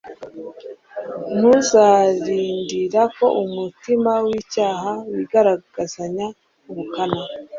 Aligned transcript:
ntituzarindira 1.37 3.01
ko 3.17 3.25
umutima 3.43 4.11
w'icyaha 4.25 4.91
wigaragazanya 5.11 6.27
ubukana. 6.69 7.21